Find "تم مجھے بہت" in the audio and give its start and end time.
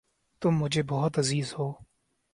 0.41-1.19